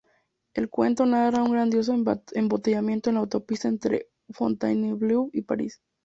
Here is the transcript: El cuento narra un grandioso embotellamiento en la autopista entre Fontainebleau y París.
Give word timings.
El 0.55 0.67
cuento 0.67 1.05
narra 1.05 1.43
un 1.43 1.51
grandioso 1.51 1.95
embotellamiento 2.33 3.11
en 3.11 3.13
la 3.13 3.19
autopista 3.19 3.67
entre 3.67 4.09
Fontainebleau 4.31 5.29
y 5.31 5.43
París. 5.43 5.79